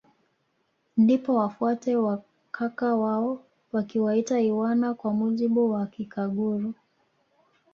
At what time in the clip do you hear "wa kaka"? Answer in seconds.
1.95-2.95